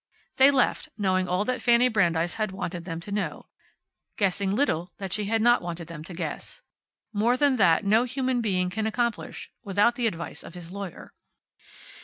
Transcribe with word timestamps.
They 0.37 0.49
left, 0.49 0.89
knowing 0.97 1.27
all 1.27 1.45
that 1.45 1.61
Fanny 1.61 1.87
Brandeis 1.87 2.33
had 2.33 2.51
wanted 2.51 2.85
them 2.85 2.99
to 3.01 3.11
know; 3.11 3.45
guessing 4.17 4.49
little 4.49 4.91
that 4.97 5.13
she 5.13 5.25
had 5.25 5.43
not 5.43 5.61
wanted 5.61 5.89
them 5.89 6.03
to 6.05 6.15
guess. 6.15 6.59
More 7.13 7.37
than 7.37 7.57
that 7.57 7.85
no 7.85 8.05
human 8.05 8.41
being 8.41 8.71
can 8.71 8.87
accomplish, 8.87 9.51
without 9.63 9.93
the 9.93 10.07
advice 10.07 10.43
of 10.43 10.55
his 10.55 10.71
lawyer. 10.71 11.13